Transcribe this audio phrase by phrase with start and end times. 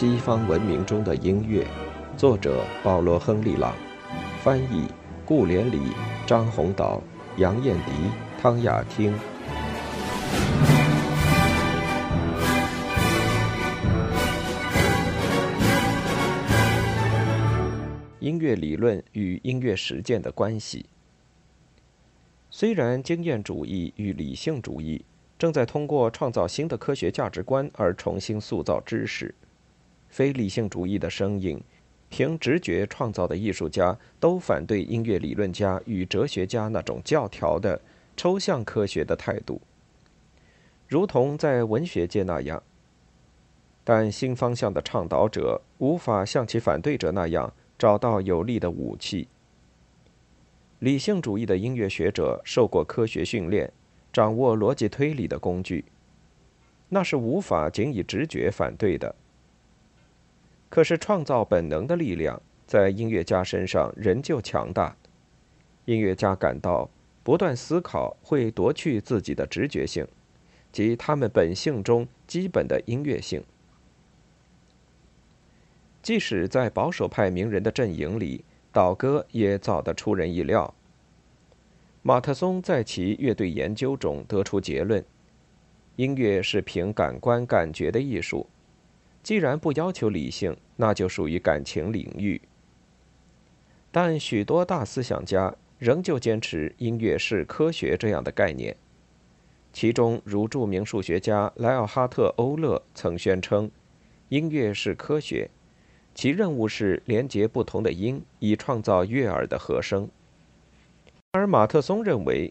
[0.00, 1.66] 西方文明中的音乐，
[2.16, 3.74] 作者保罗·亨利·朗，
[4.44, 4.86] 翻译
[5.26, 5.80] 顾连理、
[6.24, 7.02] 张宏岛、
[7.36, 7.90] 杨艳迪、
[8.40, 9.12] 汤雅汀。
[18.20, 20.86] 音乐理论与音乐实践的关系。
[22.52, 25.04] 虽然经验主义与理性主义
[25.36, 29.34] 正在通过创造新的科学价值观而重新塑造知识。
[30.08, 31.60] 非理性主义的声音，
[32.08, 37.80] 凭直觉创造的艺术家都反对音乐理论家与哲学家那种教条的
[38.16, 39.60] 抽象科学的态度，
[40.86, 42.62] 如同在文学界那样。
[43.84, 49.28] 但新方向的倡导者无法像其反对者那样找到有力的武器。
[50.80, 53.72] 理性主义的音乐学者受过科学训练，
[54.12, 55.84] 掌握逻辑推理的工具，
[56.90, 59.14] 那是无法仅以直觉反对的。
[60.68, 64.94] 可是，创造本能的力量在音乐家身上仍旧强大。
[65.86, 66.90] 音乐家感到，
[67.22, 70.06] 不断思考会夺去自己的直觉性，
[70.70, 73.42] 即他们本性中基本的音乐性。
[76.02, 80.74] 即使在保守派名人的阵营里，倒戈也早得出人意料。
[82.02, 85.02] 马特松在其乐队研究中得出结论：
[85.96, 88.46] 音乐是凭感官感觉的艺术。
[89.28, 92.40] 既然不要求理性，那就属于感情领域。
[93.90, 98.74] 但许多大思想家仍旧坚持音乐是科学这样的概念，
[99.70, 103.70] 其中如著名数学家莱奥哈特·欧勒曾宣称，
[104.30, 105.50] 音乐是科学，
[106.14, 110.08] 其任务是连接不同的音，以创造悦耳的和声。
[111.32, 112.50] 而马特松认为，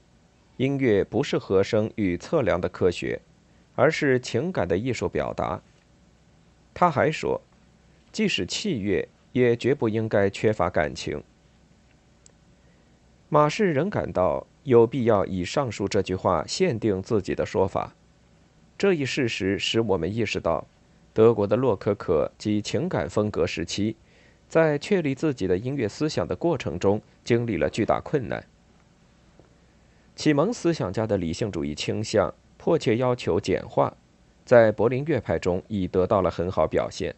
[0.58, 3.20] 音乐不是和声与测量的科学，
[3.74, 5.60] 而是情感的艺术表达。
[6.80, 7.42] 他还说，
[8.12, 11.24] 即使器乐也绝不应该缺乏感情。
[13.30, 17.96] 马氏仍感到有必要以上述这句话限定自己的说法。
[18.78, 20.68] 这一事实使我们意识到，
[21.16, 23.96] 德国的洛可可及情感风格时期，
[24.48, 28.46] 在确立自己的音乐思想的过程中经历了巨大困难。
[30.16, 33.98] 启蒙思想家的理性主义倾向迫切要求简化。
[34.48, 37.14] 在柏林乐派中已得到了很好表现，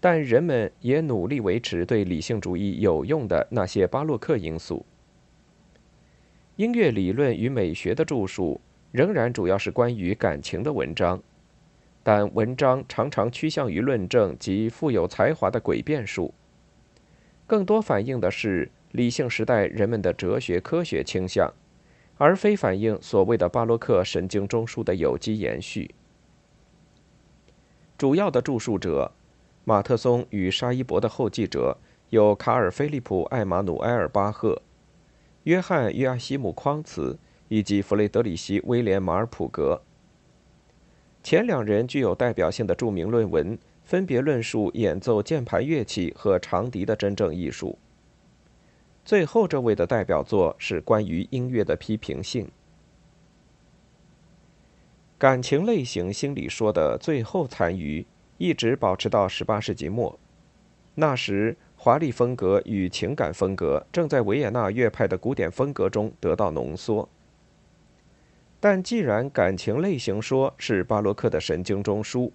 [0.00, 4.84] 但人们也努力维持对理性主义有用的那些巴洛克因素。
[6.56, 11.22] 音乐理论与美学的著述仍然主要是关于感情的文章，
[12.02, 16.34] 但文章常常趋向于论证及富有才华的诡辩术，
[17.46, 21.48] 更多反映的是理性时代人们的哲学科学倾向。
[22.22, 25.92] 而非反映所谓的巴洛克神经中枢的有机延续。
[27.98, 29.10] 主要的著述者，
[29.64, 31.76] 马特松与沙伊伯的后继者
[32.10, 34.62] 有卡尔·菲利普·艾马努埃尔·巴赫、
[35.42, 37.18] 约翰·约阿希姆·匡茨
[37.48, 39.82] 以及弗雷德里希·威廉·马尔普格。
[41.24, 47.76] 前两人具有代表性的著名论文，分别论述演奏键盘乐器和长笛的真正艺术。
[49.04, 52.48] 最后这位的代表作是关于音乐的批评性。
[55.18, 58.04] 感情类型心理说的最后残余
[58.38, 60.18] 一直保持到十八世纪末，
[60.94, 67.08] 那时华丽风格与情感风格正在维也纳乐派的古典风格中得到浓缩。
[68.60, 72.30] 但既然感情类型说是巴洛克的神经中枢，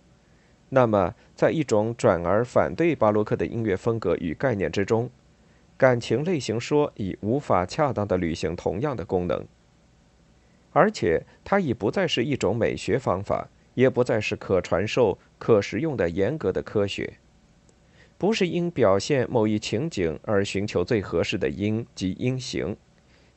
[0.69, 5.09] 那么在一种转而反对巴洛克的音乐风格与概念之中。
[5.77, 9.45] 感情类型说已无法恰当的履行同样的功能，
[10.71, 17.19] 而且它已不再是一种美学方法，也不再是可传授、可实用的严格的科学，
[18.17, 22.75] 不是因表现某一情景而寻求最合适的音及音型。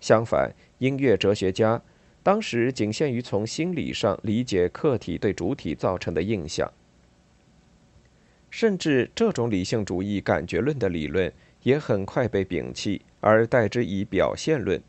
[0.01, 1.83] 相反，音乐哲学家
[2.23, 6.73] 当时仅限于从心理上理解客体对主体造成的印象，
[8.49, 11.31] 甚至这种理性主义感觉论的理论。
[11.63, 14.83] 也很快被摒弃，而代之以表现论。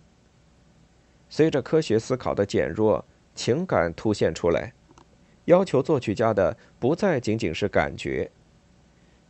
[1.29, 4.73] 随着科学思考的减弱，情感凸显出来，
[5.45, 8.29] 要求作曲家的不再仅仅是感觉，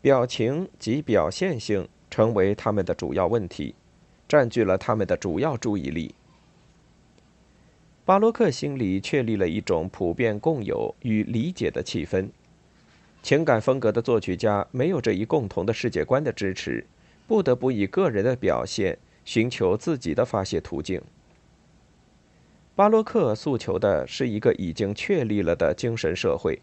[0.01, 3.75] 表情及表现性成为他们的主要问题，
[4.27, 6.15] 占据了他们的主要注意力。
[8.03, 12.29] 巴洛克心里确立了一种普遍共有与理解的气氛，
[13.21, 16.83] 情感风格的作曲家没有这一共同的世界观的支持。
[17.31, 21.01] 不得不以个人的表现寻求自己的发泄途径。
[22.75, 26.59] 巴洛克诉求的是一个已经确立了的精神社会，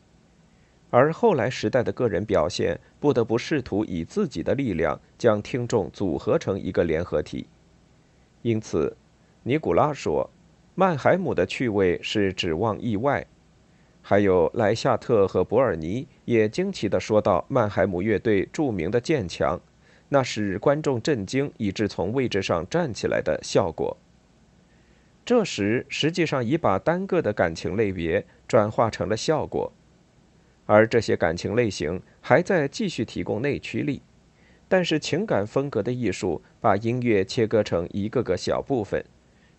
[0.91, 7.47] 而后来时代的个人表现不得不试图以自己的力量将听众组合成一个联合体。
[8.43, 8.95] 因此，
[9.45, 10.29] 尼古拉说，
[10.75, 13.27] 曼海姆的趣味是指望意外。
[14.03, 19.59] 还有莱夏特和博尔尼也惊奇地说到：“曼海姆乐队著名的渐强，
[20.09, 23.97] 那使观众震惊以致从位置上站起来的效果。”
[25.25, 29.71] 这时，实际上已把单个的感情类别转化成了效果，
[30.65, 34.01] 而这些感情类型还在继续提供内驱力。
[34.71, 39.05] 但是，情感风格的艺术把音乐切割成一个个小部分，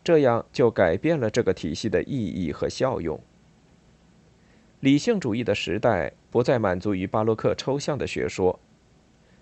[0.03, 3.19] 这样就改变了这个体系的意义和效用。
[4.79, 8.59] 理性主义的时代不再满足于巴洛克抽象的学说，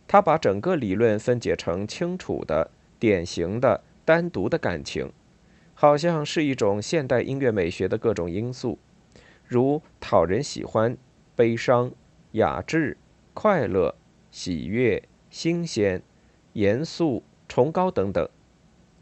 [0.07, 5.11] 他把整个理论分解成清楚的、典型的、单独的感情。
[5.79, 8.79] 好像是一种现代音乐美学的各种因素，
[9.45, 10.97] 如讨人喜欢、
[11.35, 11.91] 悲伤、
[12.31, 12.97] 雅致、
[13.35, 13.93] 快乐、
[14.31, 16.01] 喜悦、新鲜、
[16.53, 18.27] 严肃、崇高等等，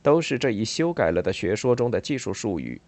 [0.03, 2.81] 都是这一修改了的学说中的技术术语。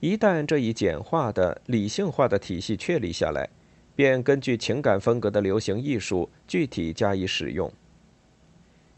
[0.00, 3.48] 一旦这一简化的、理性化的体系确立下来，
[3.98, 7.68] 便根据情感风格的流行艺术具体加以使用。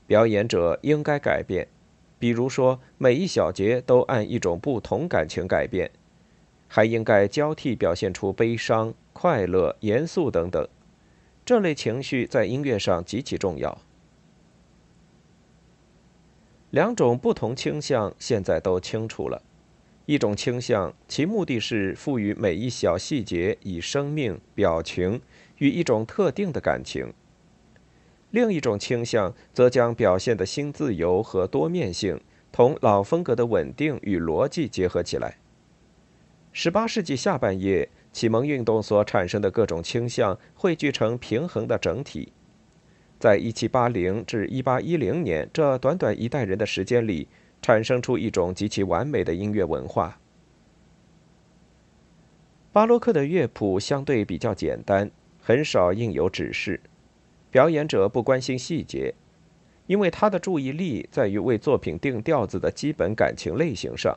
[0.07, 1.67] 表演者应该改变。
[2.19, 5.91] 比如说，每一小节都按一种不同感情改变，
[6.69, 10.69] 还应该交替表现出悲伤、快乐、严肃等等。
[11.47, 13.79] 这类情绪在音乐上极其重要。
[16.69, 19.41] 两种不同倾向现在都清楚了：
[20.07, 25.21] 一种倾向，其目的是赋予每一小细节以生命、表情
[25.59, 27.13] 与一种特定的感情。
[28.31, 32.21] 另一种倾向则将表现的新自由和多面性
[32.53, 35.39] 同老风格的稳定与逻辑结合起来。
[36.55, 42.33] 18世纪下半叶，启蒙运动所产生的各种倾向汇聚成平衡的整体。
[43.19, 47.29] 在1780至1810年这短短一代人的时间里，
[47.63, 50.19] 产生出一种极其完美的音乐文化。
[52.73, 55.11] 巴洛克的乐谱相对比较简单，
[55.43, 56.81] 很少印有指示。
[57.51, 59.13] 表演者不关心细节，
[59.89, 64.17] 因为他的注意力在于为作品定调子的基本感情类型上，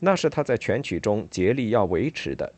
[0.00, 2.52] 那是他在全曲中竭力要维持的。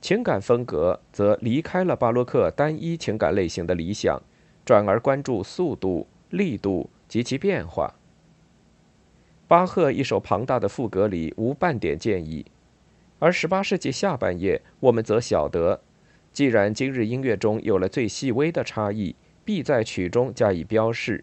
[0.00, 4.20] 情感风格则离开了巴洛克单一情感类型的理想，
[4.64, 7.94] 转而关注速度、力度及其变化。
[9.52, 12.46] 巴赫一首庞大的赋格里无半点建议，
[13.18, 15.78] 而18世纪下半叶，我们则晓得。
[16.32, 19.14] 既然今日音乐中有了最细微的差异，
[19.44, 21.22] 必在曲中加以标示。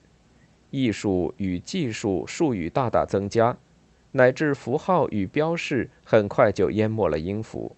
[0.69, 3.57] 艺术与技术术语大大增加，
[4.11, 7.75] 乃至符号与标示很快就淹没了音符。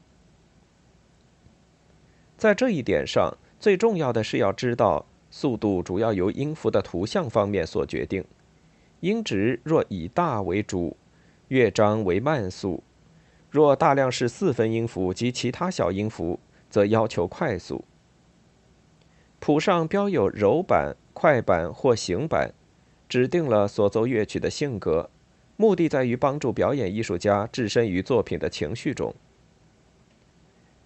[2.36, 8.26] 在这一点上，最重要的是要知道，速度主要由音符的图像方面所决定。
[9.02, 10.98] 音值若以大为主，
[11.50, 12.82] 乐章为慢速；
[13.52, 16.40] 若大量是四分音符及其他小音符。
[16.72, 17.84] 则要求快速。
[19.42, 22.54] 谱上标有柔板、快板或行板，
[23.10, 25.10] 指定了所奏乐曲的性格，
[25.58, 29.14] 目的在于帮助表演艺术家置身于作品的情绪中。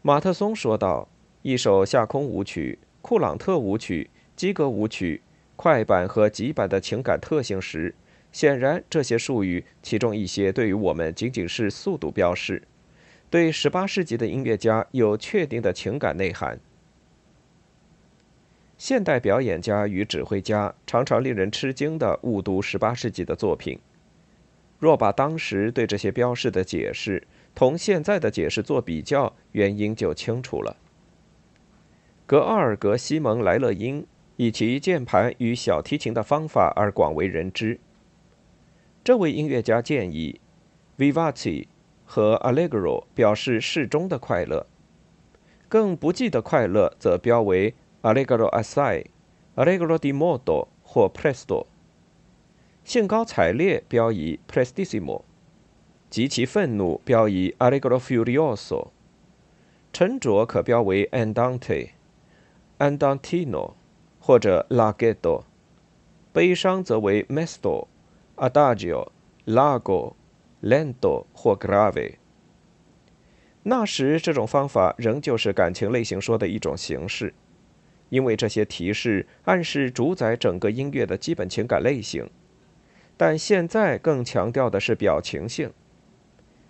[0.02, 1.08] 马特松说道
[1.44, 5.22] ：“一首下空舞曲、库朗特舞曲、基格舞曲、
[5.56, 7.94] 快板和急板的情感特性时，
[8.36, 12.62] 显然这些术语其中一些对于我们仅仅是速度标示。”
[13.32, 16.60] 对十八世纪的音乐家有确定的情感内涵。
[18.78, 23.80] 现代表演家与指挥家常常令人吃惊地误读十八世纪的作品。
[24.80, 27.26] 若把当时对这些标示的解释
[27.56, 30.76] 同现在的解释做比较，原因就清楚了。
[32.26, 37.80] 格奥尔格·西蒙·莱勒因以其键盘与小提琴的方法而广为人知。
[39.06, 40.42] 这位音乐家建议
[40.98, 41.68] ，Vivace。
[42.08, 44.66] 和 Allegro 表示适中的快乐，
[45.68, 49.06] 更不济的快乐则标为 Allegro assai、
[49.56, 51.68] Allegro di modo 或 Presto。
[52.84, 55.22] 兴高采烈标以 Prestissimo，
[56.10, 58.90] 极其愤怒标以 Allegro furioso。
[59.94, 61.90] 沉着可标为 Andante、
[62.80, 63.74] Andantino
[64.20, 65.44] 或者 laghetto。
[66.32, 67.88] 悲伤则为 Mesto、
[68.38, 69.10] Adagio、
[69.46, 70.14] Largo。
[70.62, 72.16] lento 或 grave。
[73.62, 77.36] 那时，这种方法仍旧是感情类型说的一种形式，
[78.10, 82.28] 因为这些提示暗示主宰整个音乐的基本情感类型。
[83.16, 85.72] 但现在更强调的是表情性。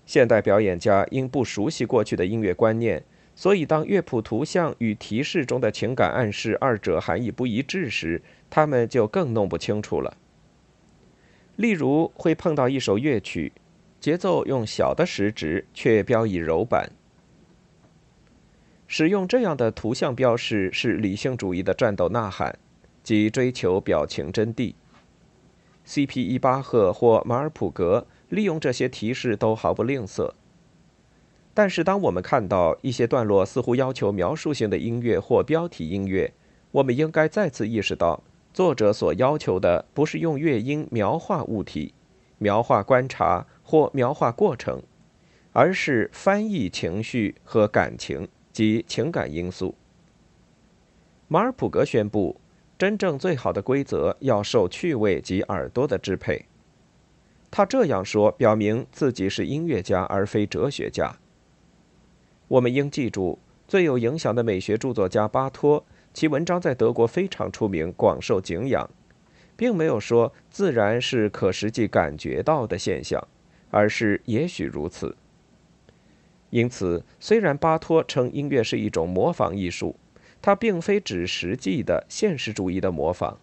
[0.06, 10.18] 现代表演家因不熟悉过去的音乐观念，所以当乐谱图像与提示中的情感暗示二者含义不一致时，他们就更弄不清楚了。
[11.56, 13.54] 例如，会碰到一首乐曲，
[14.00, 16.92] 节奏用小的时值，却标以柔板。
[18.88, 22.60] 使用这样的图像标识是理性主义的战斗呐喊，
[23.04, 24.74] 即追求表情真谛。
[25.86, 26.22] C.P.
[26.22, 30.34] 伊巴赫或马尔普格利用这些提示都毫不吝啬。
[31.54, 36.34] 但是，当我们看到一些段落似乎要求描述性的音乐或标题音乐，
[36.72, 38.22] 我们应该再次意识到，
[38.56, 41.94] 作者所要求的不是用乐音描画物体、
[42.38, 44.82] 描画观察或描画过程，
[45.52, 48.28] 而是翻译情绪和感情。
[48.54, 49.76] 及情感因素。
[51.28, 52.40] 马尔普格宣布，
[52.78, 56.46] 真正最好的规则要受趣味及耳朵的支配。
[57.52, 61.18] 他这样说，表明自己是音乐家而非哲学家。
[62.48, 68.90] 我们应记住，最有影响的美学著作家巴托，其文章在德国非常出名，广受敬仰，
[69.58, 73.22] 并没有说自然是可实际感觉到的现象，
[73.70, 75.18] 而是也许如此。
[76.52, 79.98] 因此，虽然巴托称音乐是一种模仿艺术，
[80.42, 83.38] 它并非指实际的现实主义的模仿。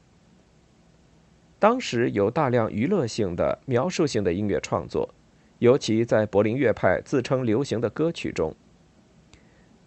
[1.59, 5.15] 当时有大量娱乐性的、描述性的音乐创作，
[5.59, 8.57] 尤其在柏林乐派自称流行的歌曲中。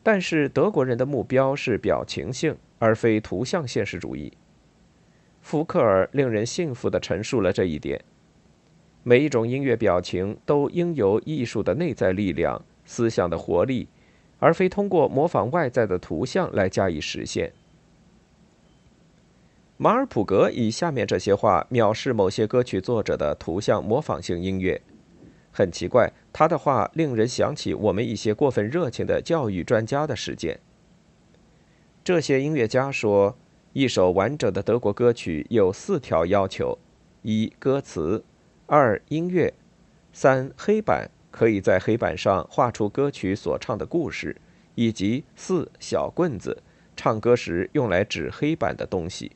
[0.06, 4.32] 但是德国人的目标是表情性，而非图像现实主义。
[5.42, 8.00] 福克尔令人信服地陈述了这一点：
[9.02, 12.62] 每一种音乐表情都应由艺术的内在力量。
[12.86, 13.88] 思想的活力，
[14.38, 17.52] 而非通过模仿外在的图像来加以实现。
[19.78, 24.80] 马尔普格以下面这些话藐视某些歌曲作者的图像模仿性音乐。
[25.56, 30.60] 很奇怪，他的话令人想起我们一些过分热情的教育专家的事件。
[32.04, 33.38] 这些音乐家说，
[33.72, 36.78] 一首完整的德国歌曲有四条要求：
[37.22, 38.22] 一、歌词；
[38.66, 39.54] 二、音乐；
[40.12, 41.10] 三、黑板。
[41.32, 44.38] 可以在黑板上画出歌曲所唱的故事，
[44.76, 46.64] 以及四小棍子，
[46.96, 49.34] 唱歌时用来指黑板的东西。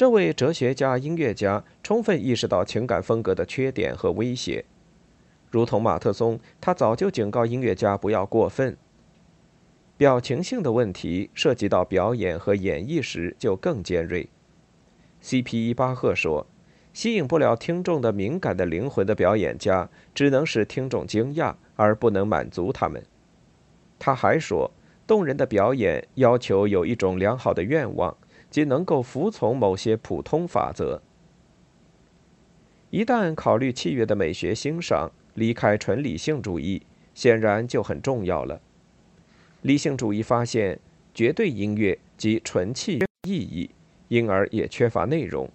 [0.00, 4.64] 这位哲学家、音乐家充分意识到情感风格的缺点和威胁，
[5.50, 8.74] 如同马特松，他早就警告音乐家不要过分。
[9.98, 14.26] 表情性的问题涉及到表演和演绎时就更尖锐。
[15.20, 15.68] C.P.
[15.68, 16.46] 伊巴赫说。
[16.94, 23.04] 吸引不了听众的敏感的灵魂的表演家，只能使听众惊讶，而不能满足他们。
[23.98, 24.70] 他还说，
[25.06, 28.16] 动人的表演要求有一种良好的愿望，
[28.50, 31.00] 即能够服从某些普通法则。
[32.90, 36.82] 一旦考虑契约的美学欣赏，离开纯理性主义，
[37.14, 38.60] 显然就很重要了。
[39.62, 40.80] 理性主义发现，
[41.14, 43.70] 绝对音乐及纯器意义，
[44.08, 45.48] 因而也缺乏内容。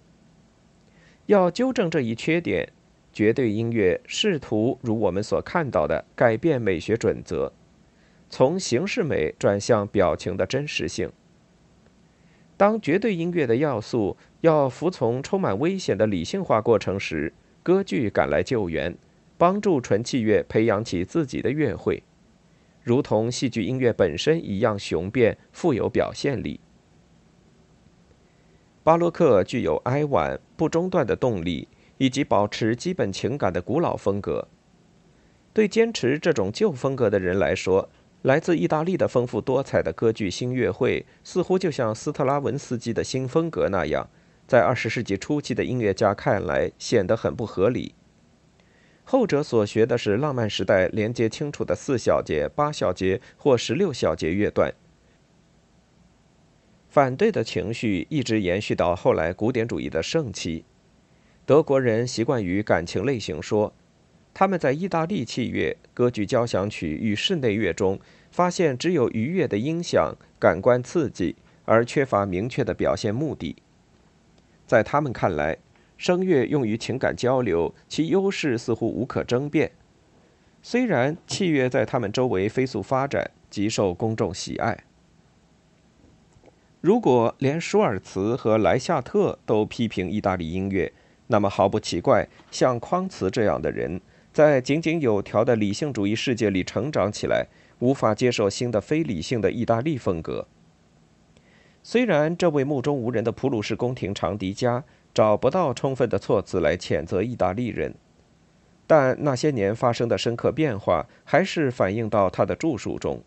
[1.26, 2.72] 要纠正这一缺点，
[3.12, 7.52] 绝对音乐试图如我们所看到的改变美学准则，
[8.30, 11.10] 从形式美转向表情的真实性。
[12.56, 17.32] 当绝对音乐的要素要服从充满危险的理性化过程时，
[17.62, 18.96] 歌剧赶来救援，
[19.36, 22.02] 帮助纯器乐培养起自己的乐会，
[22.82, 26.60] 如同戏剧音乐本身一样雄辩、富有表现力。
[28.82, 34.46] 巴洛克具有哀婉、不中断的动力，以及保持基本情感的古老风格。
[35.52, 37.88] 对坚持这种旧风格的人来说，
[38.22, 44.08] 来自意大利的丰富多彩的歌剧新乐会，似乎就像斯特拉文斯基的新风格那样，
[44.48, 47.94] 在二十世纪初期的音乐家看来显得很不合理。
[49.04, 54.74] 后者所学的是浪漫时代连接清楚的四小节、八小节或十六小节乐段。
[56.88, 60.64] 反对的情绪一直延续到后来古典主义的盛期。
[61.44, 63.72] 德国人习惯于感情类型说，
[64.38, 67.98] 他们在意大利器乐、歌剧交响曲与室内乐中
[68.30, 73.56] 发现只有愉悦的音响、感官刺激，而缺乏明确的表现目的。
[74.66, 75.56] 在他们看来，
[75.96, 79.72] 声乐用于情感交流，其优势似乎无可争辩。
[80.62, 84.84] 虽然器乐在他们周围飞速发展，极受公众喜爱。
[86.82, 90.92] 如果连舒尔茨和莱夏特都批评意大利音乐，
[91.28, 93.98] 那么毫不奇怪，像匡茨这样的人，
[94.36, 97.46] 在井井有条的理性主义世界里成长起来，
[97.78, 100.46] 无法接受新的非理性的意大利风格。
[101.82, 107.94] 虽然这位目中无人的普鲁士宫廷长笛家找不到充分的措辞来谴责意大利人，
[108.86, 113.22] 但那些年发生的深刻变化还是反映到他的著述中。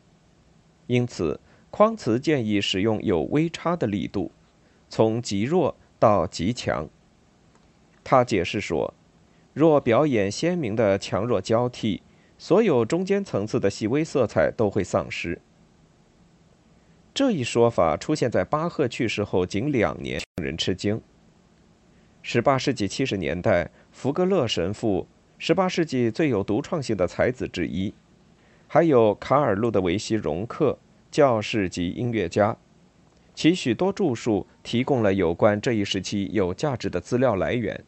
[0.85, 1.39] 因此，
[1.71, 4.31] 匡茨建议使用有微差的力度，
[4.87, 6.87] 从极弱到极强。
[8.03, 8.93] 他解释说，
[9.53, 12.01] 若表演鲜明的强弱交替，
[12.38, 15.41] 所有中间层次的细微色彩都会丧失。
[17.13, 21.01] 这一说法出现在巴赫去世后仅两年，令人吃惊。
[22.24, 25.08] 18世纪70年代，福格勒神父
[25.39, 27.94] ，18世纪最有独创性的才子之一，
[28.68, 30.77] 还有卡尔·路德维希·容克，
[31.10, 32.56] 教士及音乐家，
[33.34, 37.84] 其许多著述提供了有关这一时期有价值的资料来源。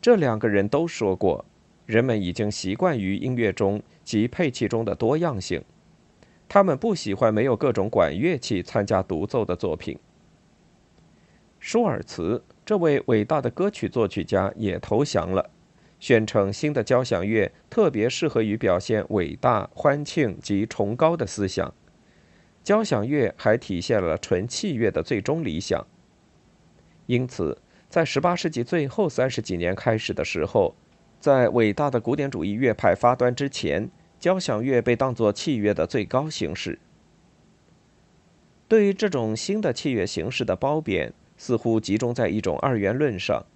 [0.00, 1.44] 这两个人都说过，
[1.86, 5.62] 人们已经习惯于音乐中及配器中的多样性。
[6.48, 9.98] 他们不喜欢没有各种管乐器参加独奏的作品。
[11.58, 15.50] 舒尔茨这位伟大的歌曲作曲家也投降了，
[15.98, 21.72] 宣称新的交响乐特别适合于表现伟大、欢庆及崇高的思想。
[22.64, 25.86] 交响乐还体现了纯器乐的最终理想。
[27.06, 27.58] 因此，
[27.90, 30.74] 在18世纪最后三十几年开始的时候，
[31.20, 33.90] 在伟大的古典主义乐派发端之前。
[34.20, 36.78] 交响乐被当作器乐的最高形式。
[38.68, 43.46] 对于这种新的器乐形式的褒贬，似乎集中在一种二元论上，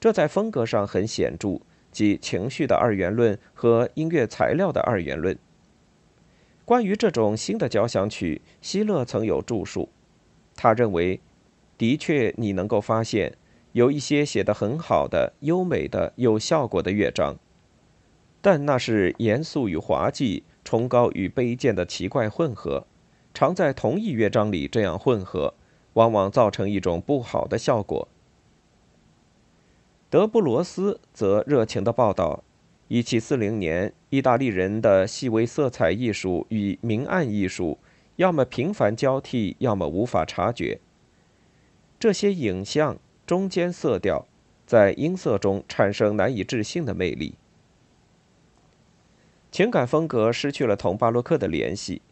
[0.00, 5.38] 这在风格上很显著，即情绪的二元论和音乐材料的二元论。
[6.64, 9.90] 关于这种新的交响曲，希勒曾有著述。
[10.56, 11.20] 他认为，
[11.76, 13.34] 的确你能够发现
[13.72, 17.36] 有一些写得很好的、优美的、有效果的乐章。
[18.40, 22.86] 但那是严肃与滑稽、崇高与卑贱的奇怪混合，
[23.32, 25.54] 常在同一乐章里这样混合，
[25.92, 28.08] 往往造成一种不好的效果。
[30.10, 32.42] 德布罗斯则热情地报道
[32.90, 37.78] ：1740年，意大利人的细微色彩艺术与明暗艺术，
[38.16, 40.80] 要么频繁交替，要么无法察觉。
[41.98, 44.26] 这些影像中间色调，
[44.66, 47.34] 在音色中产生难以置信的魅力。
[49.50, 52.02] 情感风格失去了同巴洛克的联系，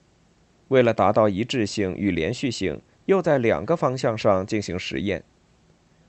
[0.68, 5.24] 为了达到一致性与连续性，又在两个方向上进行实验。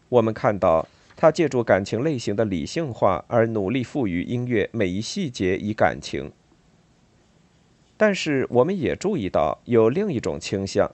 [0.10, 6.32] 我们看到他借助感情类型的理性化而努力赋予音乐每一细节以感情。
[7.96, 10.92] 但是，我们也注意到有另一种倾向，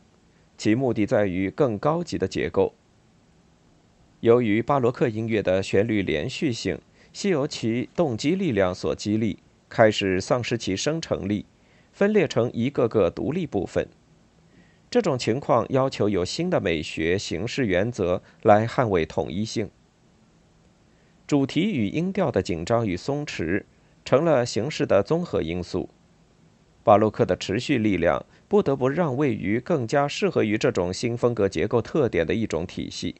[0.57, 2.73] 其目的在于更高级的结构。
[4.27, 6.77] 由于巴洛克音乐的旋律连续性
[7.13, 9.39] 系由其动机力量所激励。
[9.69, 11.45] 开始丧失其生成力，
[11.93, 13.87] 分裂成一个个独立部分。
[14.91, 19.69] 这种情况要求有新的美学形式原则来捍卫统一性。
[21.25, 23.63] 主题与音调的紧张与松弛
[24.03, 25.89] 成了形式的综合因素。
[26.83, 33.15] 巴洛克的持续力量不得不让位于更加适合于这种新风格结构特点的一种体系。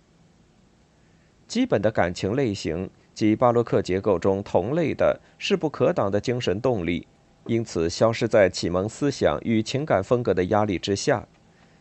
[1.48, 2.90] 基本的感情类型。
[3.18, 7.08] 及巴洛克结构中同类的势不可挡的精神动力，
[7.48, 11.28] 因此消失在启蒙思想与情感风格的压力之下，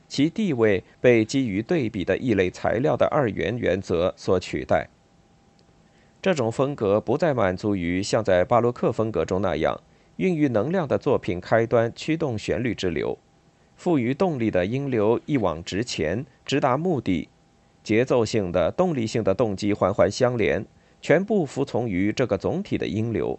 [0.08, 4.88] 其地位被基于对比的异类材料的二元原则所取代。
[6.22, 9.78] 这种风格不再满足于像在巴洛克风格中那样
[10.16, 13.18] 孕育能量的作品开端驱动旋律之流，
[13.76, 17.28] 赋予动力的音流一往直前，直达目的，
[17.86, 20.66] 节奏性的动力性的动机环环相连。
[21.00, 23.38] 全部服从于这个总体的音流，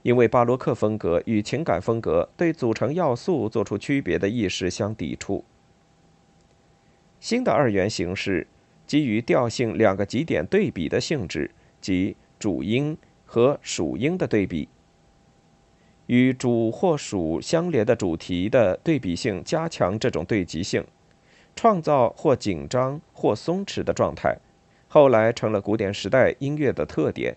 [0.00, 5.44] 因为巴洛克风格与情感风格对组成要素做出区别的意识相抵触。
[7.20, 8.46] 新的二元形式
[8.86, 14.66] 基于调性两个极点对比的性质，即主音和属音的对比，
[16.06, 20.82] 与主或属相连的主题的对比性加强这种对极性，
[21.58, 24.38] 创造或紧张或松弛的状态。
[24.86, 27.36] 后来成了古典时代音乐的特点，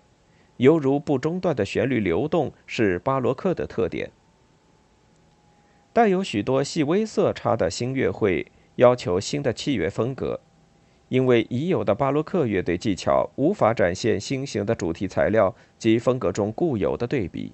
[0.57, 4.11] 犹如不中断的旋律流动是巴洛克的特点。
[5.91, 10.39] 带有许多细微色差的新乐会要求新的器乐风格，
[11.09, 17.53] 因为已有的巴洛克乐队技巧无法展现新型的主题材料及风格中固有的对比。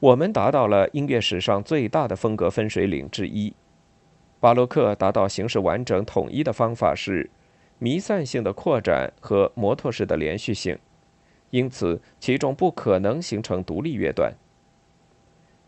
[0.00, 3.54] 我们达到了音乐史上最大的风格分水岭之一。
[4.42, 7.30] 巴洛克达到形式完整统一的方法是
[7.78, 10.76] 弥散性的扩展和摩托式的连续性，
[11.50, 14.32] 因此其中不可能形成独立乐段。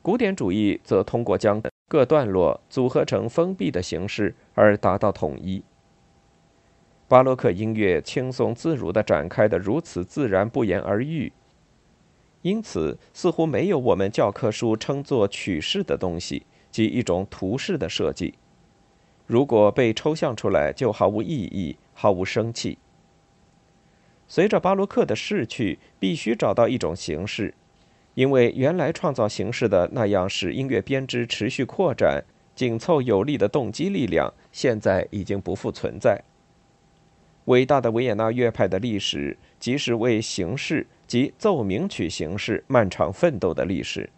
[0.03, 5.63] 古典主义则通过将各段落组合成封闭的形式而达到统一。
[7.07, 11.33] 巴洛克音乐轻松自如地展开的如此自然不言而喻，
[12.43, 18.35] 因此似乎没有我们教科书称作曲式的东西，即一种图式的设计。
[19.27, 22.79] 如果被抽象出来，就毫无意义，毫无生气。
[24.27, 27.55] 随着巴洛克的逝去，必须找到一种形式，
[28.15, 36.23] 因为原来创造形式的那样使音乐编织持续扩展、紧凑有力的动机力量，现在已经不复存在。
[37.47, 44.09] 伟大的维也纳乐派的历史，即是为形式及奏鸣曲形式漫长奋斗的历史。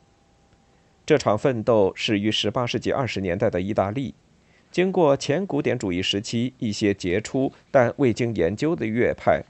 [1.05, 4.15] 这场奋斗始于18世纪20年代的意大利，
[4.71, 9.43] 经过前古典主义时期一些杰出但未经研究的乐派，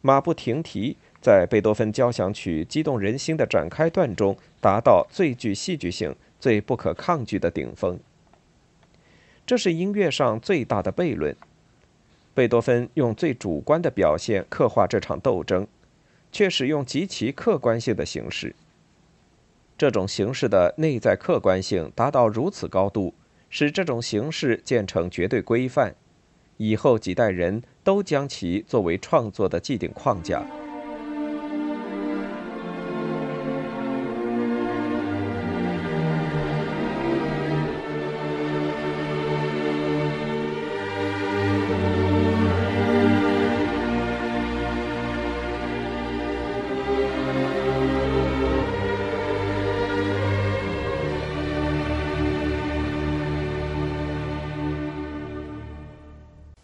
[0.00, 7.98] 马不停蹄在贝多芬交响曲激动人心的展开段中，达到最具戏剧性、最不可抗拒的顶峰。
[9.46, 11.36] 这是音乐上最大的悖论。
[12.34, 15.66] 贝多芬用最主观的表现刻画这场斗争，
[16.32, 18.54] 却使用极其客观性的形式。
[19.76, 23.14] 这种形式的内在客观性达到如此高度，
[23.54, 25.94] 使这种形式建成绝对规范，
[26.56, 30.42] 以后几代人都将其作为创作的既定框架。